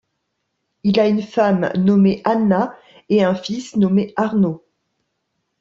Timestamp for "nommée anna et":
1.75-3.23